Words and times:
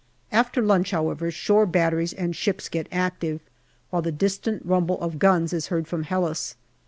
After 0.31 0.63
lunch, 0.63 0.89
however, 0.89 1.29
shore 1.29 1.67
batteries 1.67 2.11
and 2.11 2.35
ships 2.35 2.69
get 2.69 2.87
active, 2.91 3.39
while 3.91 4.01
the 4.01 4.11
distant 4.11 4.65
rumble 4.65 4.99
of 4.99 5.19
guns 5.19 5.53
is 5.53 5.67
heard 5.67 5.87
from 5.87 6.05
Helles. 6.05 6.55